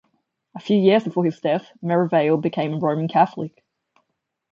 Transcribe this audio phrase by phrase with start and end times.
[0.55, 3.63] A few years before his death Merivale became a Roman Catholic.